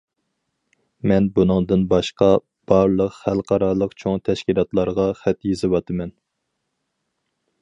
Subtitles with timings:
[1.11, 2.29] مەن بۇنىڭدىن باشقا،
[2.73, 6.17] بارلىق خەلقئارالىق چوڭ تەشكىلاتلارغا خەت يېزىۋاتىمەن.